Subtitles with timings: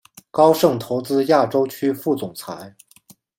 [0.31, 2.73] 高盛投资亚洲区副总裁。